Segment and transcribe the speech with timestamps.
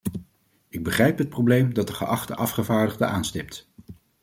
[0.69, 3.67] Ik begrijp het probleem dat de geachte afgevaardigde aanstipt.